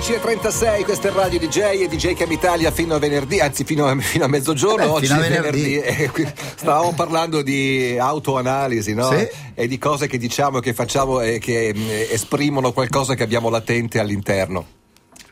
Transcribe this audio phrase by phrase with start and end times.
[0.00, 3.94] 10.36, questo è Radio DJ e DJ Cam Italia fino a venerdì, anzi fino a,
[3.98, 5.60] fino a mezzogiorno, Eh beh, oggi è venerdì.
[5.74, 6.02] venerdì.
[6.02, 9.10] e qui stavamo parlando di autoanalisi, no?
[9.10, 9.28] Sì.
[9.54, 13.98] E di cose che diciamo che facciamo e che mm, esprimono qualcosa che abbiamo latente
[13.98, 14.64] all'interno.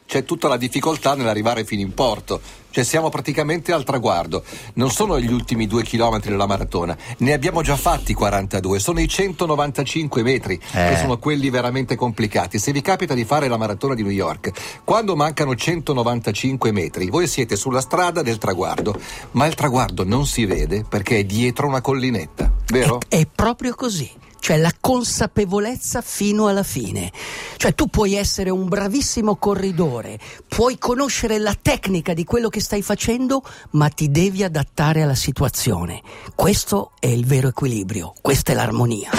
[0.09, 4.43] C'è tutta la difficoltà nell'arrivare fino in porto, cioè siamo praticamente al traguardo.
[4.77, 9.07] Non sono gli ultimi due chilometri della maratona, ne abbiamo già fatti 42, sono i
[9.07, 10.97] 195 metri che Eh.
[10.97, 12.59] sono quelli veramente complicati.
[12.59, 17.27] Se vi capita di fare la maratona di New York, quando mancano 195 metri, voi
[17.27, 18.99] siete sulla strada del traguardo,
[19.33, 22.99] ma il traguardo non si vede perché è dietro una collinetta, vero?
[23.07, 24.11] È, è proprio così.
[24.41, 27.13] Cioè la consapevolezza fino alla fine.
[27.57, 32.83] Cioè tu puoi essere un bravissimo corridore, puoi conoscere la tecnica di quello che stai
[32.83, 36.03] facendo, ma ti devi adattare alla situazione.
[36.35, 39.11] Questo è il vero equilibrio, questa è l'armonia.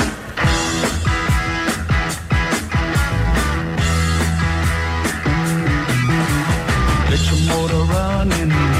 [7.10, 8.79] Get your motor running.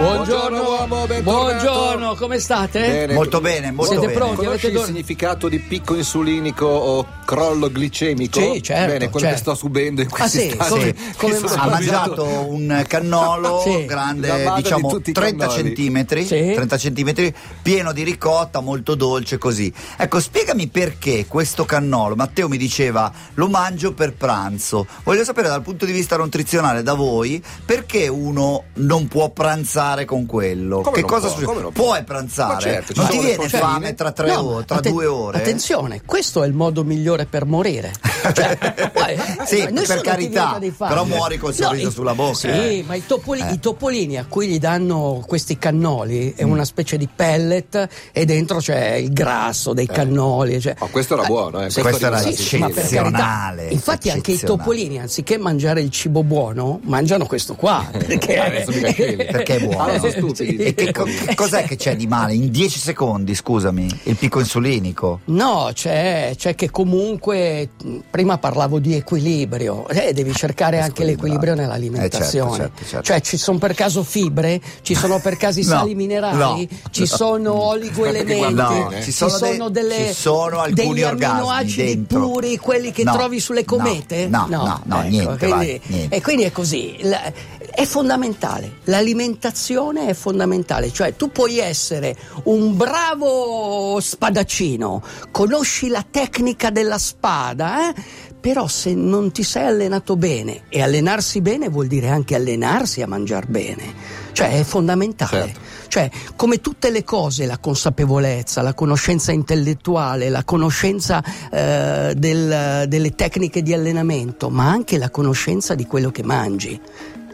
[0.00, 1.22] Buongiorno, uomo, bentornato.
[1.22, 1.79] Buongiorno,
[2.16, 2.80] come state?
[2.80, 3.14] Bene.
[3.14, 4.18] Molto bene, molto Siete bene.
[4.18, 4.36] pronti?
[4.36, 8.40] Conosci Avete il dor- significato di picco insulinico o crollo glicemico?
[8.40, 9.34] Sì, certo, Bene, quello certo.
[9.34, 10.46] che sto subendo in Ah, questi sì?
[10.46, 10.94] istanti.
[11.16, 11.54] Come- come?
[11.54, 13.84] Ha mangiato un cannolo Sì.
[13.84, 15.64] Grande, di diciamo tutti i 30 cannoli.
[15.64, 16.52] centimetri, Sì.
[16.54, 19.72] 30 centimetri, pieno di ricotta, molto dolce così.
[19.96, 24.86] Ecco, spiegami perché questo cannolo, Matteo mi diceva, lo mangio per pranzo.
[25.04, 30.26] Voglio sapere dal punto di vista nutrizionale da voi, perché uno non può pranzare con
[30.26, 30.80] quello?
[30.80, 31.36] Come che cosa può?
[31.38, 31.60] succede?
[31.60, 31.70] Come
[32.04, 32.14] può?
[32.14, 32.52] Puoi pranzare?
[32.54, 35.38] Ma certo, ci non ti viene fame tra, tre No, ore, tra atten- due ore?
[35.38, 37.92] Attenzione, questo è il modo migliore per morire.
[38.20, 42.84] Cioè, poi, Sì, eh, per carità, però muori col sorriso i- sulla bocca, Sì, eh.
[42.86, 43.52] ma i, topoli- Eh.
[43.54, 48.58] i topolini a cui gli danno questi cannoli è una specie di pellet e dentro
[48.58, 50.60] c'è il grasso dei cannoli.
[50.60, 51.70] Cioè, Ma questo era buono, eh.
[51.70, 53.54] sì, Questo era sì, ma per carità.
[53.70, 57.88] Infatti anche i topolini, anziché mangiare il cibo buono, mangiano questo qua.
[57.90, 59.16] Perché, quelli.
[59.32, 59.92] Perché è buono.
[59.92, 60.56] Ah, sono stupidi.
[60.56, 60.92] E che
[61.34, 62.34] cos'è che c'è di male?
[62.34, 65.20] In 10 secondi, scusami, il picco insulinico.
[65.26, 67.70] No, c'è, c'è che comunque
[68.10, 72.50] prima parlavo di equilibrio, eh, devi cercare anche l'equilibrio nell'alimentazione.
[72.50, 73.06] Eh, certo, certo, certo.
[73.06, 76.78] Cioè ci sono per caso fibre, ci sono per caso i No, sali minerali, no,
[76.90, 77.06] ci no.
[77.06, 82.20] sono oligoelementi, No, ci ci sono sono, de- delle, ci sono alcuni amminoacidi dentro.
[82.30, 84.26] puri, quelli che trovi sulle comete?
[84.28, 86.16] no, no, no, niente, quindi, vai, niente.
[86.16, 86.96] E quindi è così.
[87.02, 87.32] La-
[87.70, 96.70] è fondamentale, l'alimentazione è fondamentale, cioè tu puoi essere un bravo spadaccino, conosci la tecnica
[96.70, 97.94] della spada, eh?
[98.40, 103.06] però se non ti sei allenato bene, e allenarsi bene vuol dire anche allenarsi a
[103.06, 103.94] mangiare bene,
[104.32, 105.46] cioè è fondamentale.
[105.46, 105.68] Certo.
[105.90, 111.20] Cioè, come tutte le cose, la consapevolezza, la conoscenza intellettuale, la conoscenza
[111.50, 116.80] eh, del- delle tecniche di allenamento, ma anche la conoscenza di quello che mangi.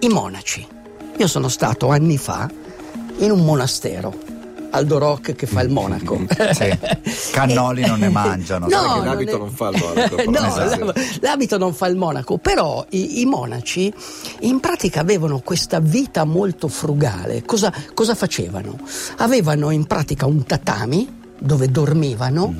[0.00, 0.66] I monaci.
[1.18, 2.48] Io sono stato anni fa
[3.18, 4.34] in un monastero.
[4.70, 6.20] Aldo Rock che fa il monaco.
[6.52, 6.78] Sì.
[7.32, 10.30] Cannoli non ne mangiano, No, che non l'abito è- non fa il monaco, però.
[10.30, 10.84] no, Esatto.
[10.84, 13.92] l'ab- l'abito non fa il monaco, però i, i monaci
[14.40, 17.42] in pratica avevano questa vita molto frugale.
[17.44, 18.78] Cosa, cosa facevano?
[19.18, 22.54] Avevano in pratica un tatami dove dormivano,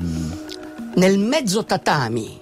[0.95, 2.39] nel mezzo tatami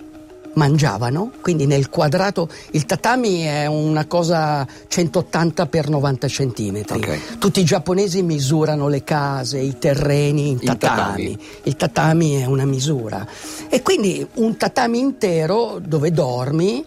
[0.56, 6.98] mangiavano, quindi nel quadrato il tatami è una cosa 180 x 90 centimetri.
[6.98, 7.38] Ok.
[7.38, 10.80] Tutti i giapponesi misurano le case, i terreni in In tatami.
[10.80, 11.40] tatami.
[11.64, 13.26] Il tatami è una misura.
[13.70, 16.84] E quindi un tatami intero dove dormi,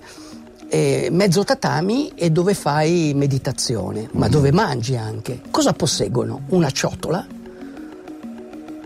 [0.71, 5.41] eh, mezzo tatami e dove fai meditazione, ma dove mangi anche.
[5.51, 6.43] Cosa posseggono?
[6.49, 7.27] Una ciotola,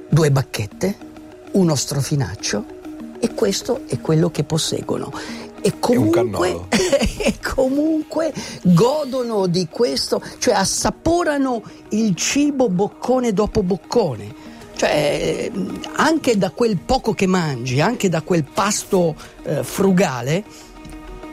[0.09, 0.97] due bacchette,
[1.53, 2.81] uno strofinaccio
[3.23, 5.13] e questo è quello che posseggono.
[5.61, 6.63] E comunque,
[7.19, 14.35] e comunque godono di questo, cioè assaporano il cibo boccone dopo boccone.
[14.75, 15.53] Cioè, eh,
[15.93, 19.15] anche da quel poco che mangi, anche da quel pasto
[19.45, 20.43] eh, frugale,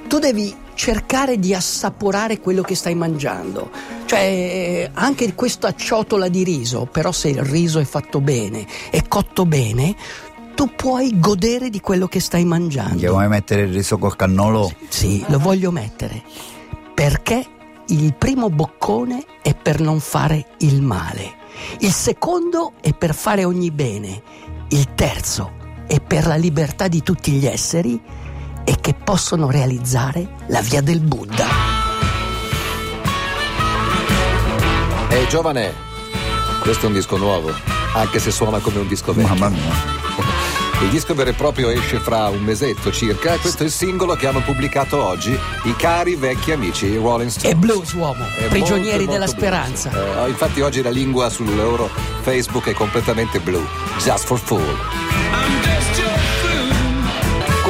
[0.08, 3.70] tu devi cercare di assaporare quello che stai mangiando.
[4.06, 9.02] Cioè, eh, anche questa ciotola di riso, però se il riso è fatto bene, è
[9.08, 9.94] cotto bene,
[10.60, 12.92] tu puoi godere di quello che stai mangiando.
[12.92, 14.70] Andiamo a mettere il riso col cannolo.
[14.90, 16.22] Sì, lo voglio mettere.
[16.94, 17.46] Perché
[17.88, 21.36] il primo boccone è per non fare il male.
[21.80, 24.22] Il secondo è per fare ogni bene.
[24.68, 25.54] Il terzo
[25.88, 27.98] è per la libertà di tutti gli esseri
[28.66, 31.48] e che possono realizzare la via del Buddha.
[35.30, 35.74] giovane,
[36.60, 37.50] questo è un disco nuovo,
[37.94, 39.36] anche se suona come un disco vecchio.
[39.36, 39.99] Mamma mia.
[40.82, 44.16] Il disco vero e proprio esce fra un mesetto circa e questo è il singolo
[44.16, 47.52] che hanno pubblicato oggi i cari vecchi amici Rolling Stones.
[47.52, 49.90] E blues, uomo, È prigionieri molto, della molto speranza.
[49.90, 50.26] blues.
[50.26, 51.90] Eh, infatti oggi la lingua sul loro
[52.22, 53.62] Facebook è completamente blu.
[54.02, 54.99] Just for fool.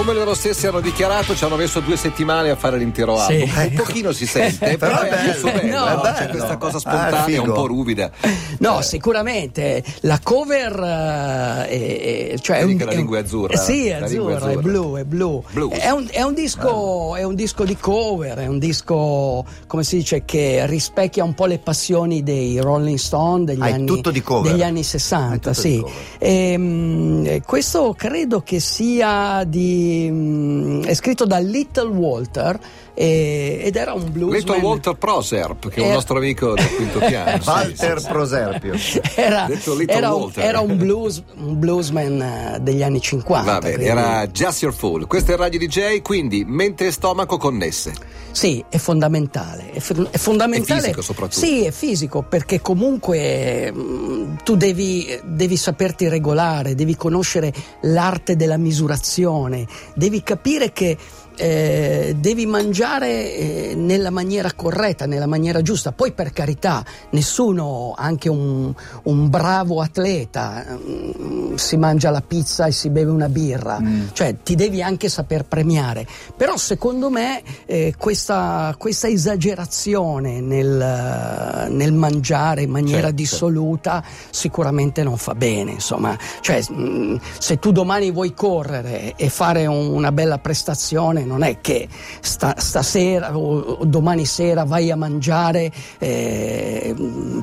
[0.09, 3.33] Come loro stessi hanno dichiarato, ci hanno messo due settimane a fare l'intero Sì.
[3.43, 3.63] album.
[3.69, 5.51] Un pochino si sente, però Però è bello.
[5.51, 5.77] bello.
[5.77, 5.85] No.
[5.85, 6.01] no?
[6.01, 6.29] È C'è bello.
[6.31, 7.43] questa cosa Ah, spontanea, figo.
[7.43, 8.09] un po' ruvida.
[8.57, 13.21] No, sicuramente la cover eh, è, è- cioè è Vedi un, che la lingua è
[13.21, 14.61] azzurra, Sì, è è azzurra, è azzurra.
[14.61, 15.43] blu, è blu.
[15.69, 19.97] È un, è un disco, è un disco di cover, è un disco, come si
[19.97, 24.23] dice, che rispecchia un po' le passioni dei Rolling Stone degli, Ah, anni, tutto di
[24.23, 24.51] cover.
[24.51, 25.51] degli anni È 60.
[25.51, 25.79] tutto di Sì.
[25.81, 25.95] cover.
[26.17, 29.97] Ehm, eh, questo credo che sia di.
[30.09, 32.59] Mm, è scritto da Little Walter
[32.93, 34.37] eh, ed era un bluesman.
[34.39, 37.41] Little Walter Proserp, che è un Era- nostro amico del quinto piano.
[37.45, 38.11] Walter sì, sì.
[38.11, 38.73] Proserpio.
[39.15, 40.43] era, Detto Little era un, Walter.
[40.43, 43.51] era un blues, un bluesman eh, degli anni 50.
[43.51, 45.07] Va bene, quindi- era Just Your Fool.
[45.07, 47.93] Questo è il Radio DJ, quindi mente e stomaco connesse.
[48.31, 49.71] Sì, è fondamentale.
[49.71, 50.79] È, f- è fondamentale.
[50.79, 51.45] È fisico soprattutto.
[51.45, 58.57] Sì, è fisico perché comunque mm, tu devi, devi saperti regolare, devi conoscere l'arte della
[58.57, 60.97] misurazione, devi capire che
[61.39, 65.91] eh, devi mangiare eh, nella maniera corretta, nella maniera giusta.
[65.93, 72.71] Poi per carità, nessuno, anche un, un bravo atleta, mm, si mangia la pizza e
[72.71, 73.81] si beve una birra,
[74.13, 76.05] cioè ti devi anche saper premiare.
[76.35, 83.15] Però secondo me eh, questa, questa esagerazione nel, nel mangiare in maniera Certo.
[83.15, 85.71] dissoluta sicuramente non fa bene.
[85.71, 91.43] Insomma, cioè, mh, se tu domani vuoi correre e fare un- una bella prestazione, non
[91.43, 91.87] è che
[92.19, 96.93] sta- stasera o, domani sera vai a mangiare eh,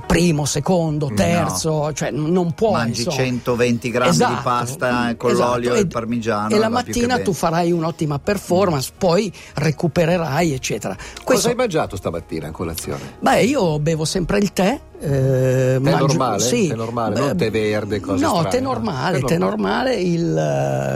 [0.06, 2.72] primo, secondo, terzo, cioè n- non puoi.
[2.72, 3.16] Mangi insomma.
[3.24, 5.50] 120 grammi di Esatto, pasta con esatto.
[5.52, 6.54] l'olio e il parmigiano.
[6.54, 10.94] E la mattina tu farai un'ottima performance, poi recupererai, eccetera.
[10.94, 13.16] Cosa Questo, hai mangiato stamattina a colazione?
[13.20, 14.80] beh, io bevo sempre il tè.
[15.00, 16.40] Eh, mangio- normale?
[16.42, 16.66] Sì.
[16.74, 18.68] Normale, non tè verde, cose No, strane, tè no?
[18.72, 19.94] normale, Tè normale.
[19.96, 20.36] il,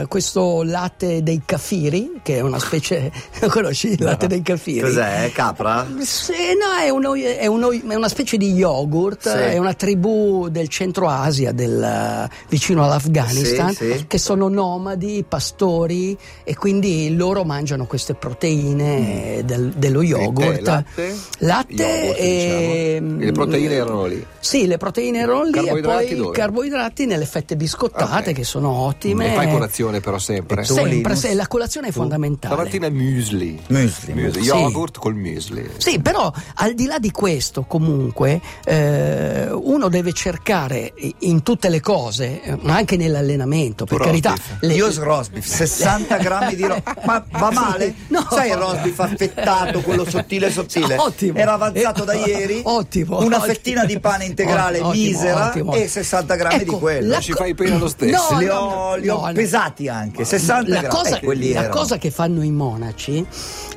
[0.01, 3.11] eh, questo latte dei caffiri, che è una specie,
[3.49, 4.79] conosci il latte dei caffiri?
[4.81, 5.31] Cos'è?
[5.33, 5.85] Capra?
[5.99, 9.37] Sì, no, è, uno- è uno- è una specie di yogurt, Sì.
[9.37, 14.05] è una tribù del centro Asia, del, vicino all'Afghanistan, Sì, sì.
[14.07, 20.61] che sono nomadi, pastori e quindi loro mangiano queste proteine eh, del- dello yogurt.
[20.61, 21.15] tè, latte?
[21.39, 22.99] Latte Yogurt, e...
[23.01, 23.21] diciamo.
[23.21, 24.25] E le proteine erano lì.
[24.39, 26.31] Sì, le proteine erano lì e poi dove?
[26.35, 28.35] carboidrati nelle fette biscottate Ok.
[28.35, 29.31] che sono ottime.
[29.31, 30.61] E fai colazione però sempre.
[30.61, 30.65] E?
[30.65, 32.53] Sempre, sì, la colazione è fondamentale.
[32.53, 33.59] Stamattina muesli.
[33.67, 34.13] Muesli.
[34.13, 34.41] Muesli.
[34.41, 34.47] Sì.
[34.47, 35.69] Yogurt col muesli.
[35.77, 41.79] Sì, però al di là di questo, comunque, eh, uno deve cercare in tutte le
[41.81, 44.35] cose, eh, ma anche nell'allenamento, per Tu carità.
[44.61, 47.93] le- Io roast beef, 60 grammi di roast Ma va male?
[48.07, 48.25] No.
[48.29, 50.95] Sai il roast beef affettato, quello sottile sottile?
[51.01, 51.37] Ottimo.
[51.37, 52.61] Era avanzato da Eh, ieri.
[52.63, 53.45] ottimo, Una ottimo.
[53.81, 55.73] Fettina di pane integrale Ottimo, misera ottimo.
[55.73, 57.19] e 60 grammi Ecco, di quello.
[57.19, 58.31] Ci co- fai pena lo stesso.
[58.33, 60.87] No, li no, ho, li ho pesati anche, 60 la grammi.
[60.95, 61.69] cosa, Eh, la erano.
[61.73, 63.25] cosa che fanno i monaci,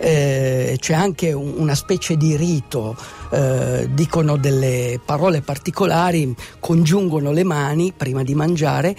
[0.00, 2.96] eh, c'è anche un- una specie di rito,
[3.30, 8.94] eh, dicono delle parole particolari, congiungono le mani prima di mangiare,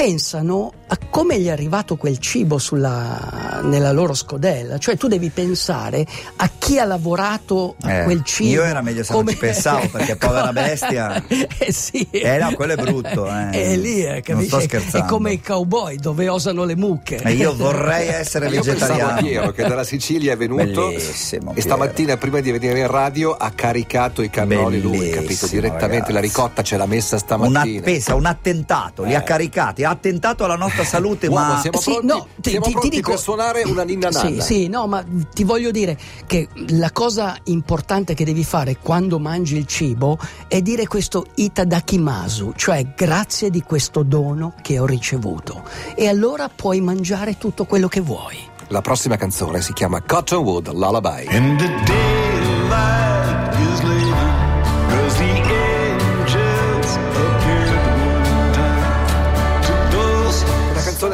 [0.00, 5.30] pensano a come gli è arrivato quel cibo sulla- nella loro scodella, cioè tu devi
[5.30, 8.50] pensare a chi ha lavorato a Eh, quel cibo.
[8.50, 11.24] io era meglio se non ci pensavo, perché povera bestia.
[11.26, 12.06] eh sì.
[12.10, 13.48] Eh, no, quello è brutto, eh.
[13.56, 15.06] È lì, eh, Non sto scherzando.
[15.06, 17.16] È come i cowboy dove osano le mucche.
[17.16, 19.22] E io vorrei essere Io vegetariano.
[19.26, 23.50] Piero che dalla Sicilia è venuto Bellissimo, e stamattina prima di venire in radio ha
[23.50, 25.46] caricato i cannoli lui, Bellissimo, capito?
[25.46, 26.36] Direttamente la ragazzi.
[26.36, 27.80] ricotta ce l'ha messa Una stamattina.
[27.82, 31.90] pesa, un attentato, li ha caricati, ha attentato alla nostra salute, Uomo, ma siamo Sì,
[31.90, 34.42] pronti, no, ti- siamo ti- ti pronti dico- per suonare una ninna Sì, nanna.
[34.42, 39.56] sì, no, ma ti voglio dire che la cosa importante che devi fare quando mangi
[39.56, 45.62] il cibo è dire questo itadakimasu, cioè grazie di questo dono che ho ricevuto.
[45.94, 48.36] E allora puoi mangiare tutto quello che vuoi.
[48.68, 51.26] La prossima canzone si chiama Cottonwood Lullaby.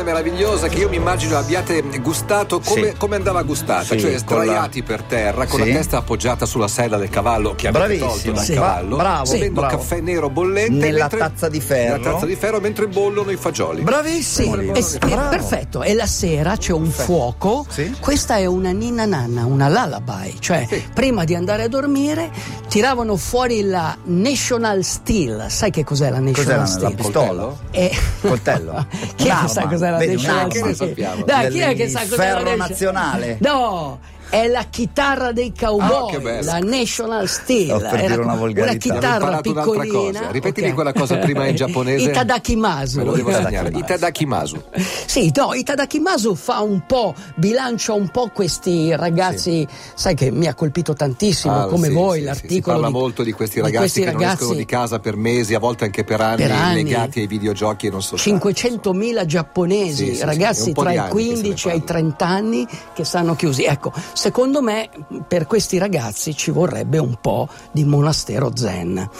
[0.02, 2.94] Canzone meravigliosa che io mi immagino abbiate gustato come, Sì.
[2.96, 5.68] come andava gustata, Sì, cioè con la- sdraiati per terra con Sì.
[5.68, 8.34] la testa appoggiata sulla sella del cavallo che avete tolto Bravissimo.
[8.34, 8.54] dal Sì.
[8.54, 9.76] cavallo, Bravo, bevendo bravo.
[9.76, 11.96] caffè nero bollente Nella mentre- tazza di ferro.
[11.98, 13.82] nella tazza di ferro mentre bollono i fagioli.
[13.82, 14.56] Bravissimo.
[14.56, 15.28] e- e- Bravo.
[15.28, 15.82] perfetto.
[15.82, 17.64] E la sera c'è un fuoco.
[17.68, 17.94] Sì.
[18.00, 20.36] Questa è una ninna nanna, una lullaby.
[20.38, 22.30] Cioè, prima di andare a dormire,
[22.68, 25.46] tiravano fuori la National Steel.
[25.48, 26.94] Sai che cos'è la National Cos'è la, la Steel?
[26.94, 27.52] pistola?
[27.70, 27.90] E-
[28.20, 28.86] Coltello?
[29.16, 31.24] che sa cos'è la Vedi, sappiamo?
[31.24, 33.38] Dai, chi è che sa la ferro nazionale?
[33.40, 33.98] No!
[34.32, 36.44] È la chitarra dei Ah, cowboy, bello.
[36.46, 37.66] la National Steel.
[37.66, 40.30] Stavo per Era dire una una chitarra piccolina.
[40.30, 40.74] Ripetimi ok.
[40.74, 42.08] quella cosa prima in giapponese.
[42.08, 42.96] Itadakimasu.
[42.98, 43.68] Me lo devo segnare.
[43.74, 44.62] Itadakimasu.
[45.04, 50.54] Sì, no, Itadakimasu fa un po', bilancia un po' questi ragazzi, sai che mi ha
[50.54, 52.54] colpito tantissimo, Ah, come sì, voi, sì, sì, l'articolo.
[52.54, 54.98] Si parla di- molto di questi di ragazzi questi che non ragazzi- escono di casa
[54.98, 56.82] per mesi, a volte anche per anni, Per anni.
[56.84, 60.98] legati ai videogiochi e non so 500.000 giapponesi, Sì, sì, sì, ragazzi tra di i
[60.98, 61.92] anni che se ne 15 e i parla.
[61.92, 63.64] 30 anni che stanno chiusi.
[63.64, 63.92] Ecco,
[64.22, 64.88] secondo me
[65.26, 69.10] per questi ragazzi ci vorrebbe un po' di monastero zen.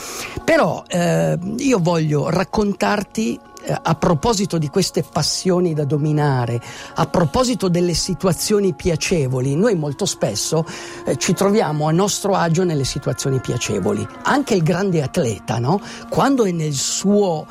[0.45, 3.41] Però eh, io voglio raccontarti
[3.83, 6.61] a proposito di queste passioni da dominare,
[6.95, 10.65] a proposito delle situazioni piacevoli, noi molto spesso
[11.05, 14.07] eh, ci troviamo a nostro agio nelle situazioni piacevoli.
[14.23, 15.81] Anche il grande atleta, no?
[16.09, 17.47] Quando è nel suo,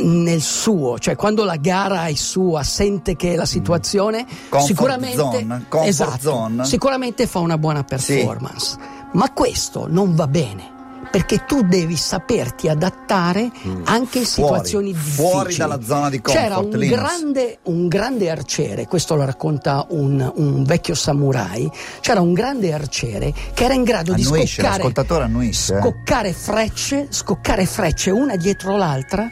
[0.00, 5.66] nel suo, cioè quando la gara è sua, sente che la situazione Comfort sicuramente, zone,
[5.84, 8.76] esatto, sicuramente fa una buona performance.
[9.12, 10.76] Ma questo non va bene.
[11.10, 13.50] Perché tu devi saperti adattare
[13.84, 14.26] anche in Mm.
[14.26, 15.28] Situazioni difficili.
[15.28, 20.32] fuori dalla zona di comfort, C'era un grande, un grande arciere, questo lo racconta un,
[20.36, 21.70] un vecchio samurai.
[22.00, 25.80] C'era un grande arciere che era in grado di Annuisce, scoccare, l'ascoltatore annuisce, eh.
[25.80, 29.30] scoccare frecce, scoccare frecce una dietro l'altra.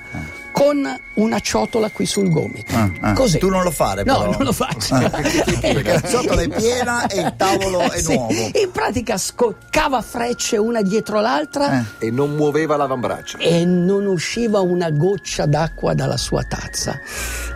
[0.59, 2.75] Con una ciotola qui sul gomito.
[2.75, 3.13] Ah, ah.
[3.13, 3.37] Così.
[3.37, 4.31] Tu non lo fare, No, però.
[4.31, 4.95] non lo faccio.
[4.95, 8.33] Ah, Perché la ciotola è piena e il tavolo è Sì, nuovo.
[8.33, 12.07] In pratica scoccava frecce una dietro l'altra Eh.
[12.07, 13.37] E non muoveva l'avambraccio.
[13.37, 16.99] e non usciva una goccia d'acqua dalla sua tazza.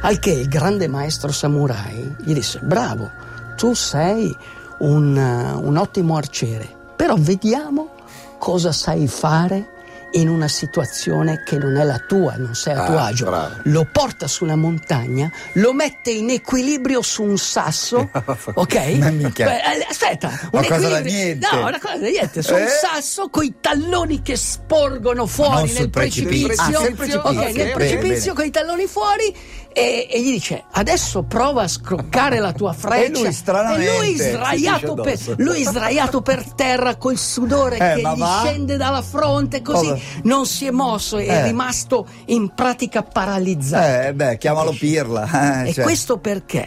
[0.02, 3.10] Al che il grande maestro samurai gli disse: Bravo,
[3.56, 4.36] tu sei
[4.80, 7.94] un, un ottimo arciere, però vediamo
[8.38, 9.78] cosa sai fare
[10.12, 13.24] in una situazione che non è la tua, non sei a Ah, tuo agio.
[13.26, 13.54] bravo.
[13.64, 18.10] Lo porta sulla montagna, lo mette in equilibrio su un sasso,
[18.54, 18.74] ok?
[18.98, 21.46] Beh, eh, aspetta, un Una cosa da niente.
[21.50, 22.68] No, una cosa da niente, su un Eh?
[22.68, 26.46] sasso con i talloni che sporgono fuori non nel precipizio.
[26.48, 26.78] precipizio.
[26.80, 27.20] Ah, precipizio.
[27.20, 29.36] Ok, Ok, nel precipizio con i talloni fuori
[29.72, 33.18] e, e gli dice adesso prova a scroccare la tua freccia.
[33.18, 38.00] E lui stranamente E lui sdraiato, per, lui sdraiato per terra col sudore Eh, che
[38.14, 38.40] gli va?
[38.44, 40.00] scende dalla fronte così Cosa?
[40.24, 41.42] non si è mosso, è Eh.
[41.44, 44.08] rimasto in pratica paralizzato.
[44.08, 45.62] Eh, beh, chiamalo Pirla.
[45.64, 45.84] eh, E cioè.
[45.84, 46.66] questo perché?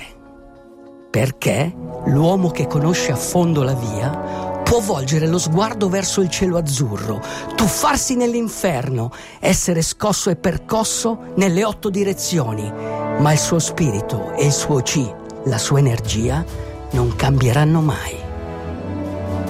[1.10, 1.72] Perché
[2.06, 7.22] l'uomo che conosce a fondo la via può volgere lo sguardo verso il cielo azzurro,
[7.56, 14.54] tuffarsi nell'inferno, essere scosso e percosso nelle otto direzioni, ma il suo spirito e il
[14.54, 15.10] suo chi,
[15.46, 16.44] la sua energia,
[16.92, 18.16] non cambieranno mai.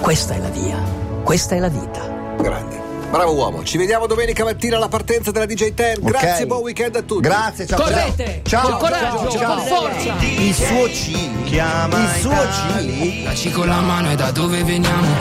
[0.01, 0.77] Questa è la via,
[1.23, 2.35] questa è la vita.
[2.37, 2.92] Grande.
[3.13, 3.63] Bravo uomo.
[3.63, 5.99] Ci vediamo domenica mattina alla partenza della DJ 10.
[5.99, 6.09] Ok.
[6.09, 7.21] Grazie, buon weekend a tutti.
[7.21, 7.79] Grazie, ciao.
[7.79, 8.69] Correte, ciao.
[8.69, 9.55] con coraggio, ciao, ciao.
[9.55, 10.13] con forza.
[10.19, 11.43] Il suo C.
[11.43, 12.93] Chiama Il suo Italia.
[12.95, 13.23] C.
[13.23, 15.13] Daci con la mano e da dove veniamo?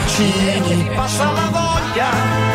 [0.95, 2.52] Passa la voglia